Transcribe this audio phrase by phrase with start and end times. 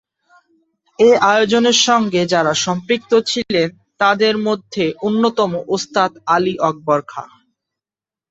[0.99, 3.69] এ আয়োজনের সঙ্গে যাঁরা সম্পৃক্ত ছিলেন
[3.99, 4.33] তাদের
[5.01, 7.29] অন্যতম ওস্তাদ আলী আকবর খাঁ।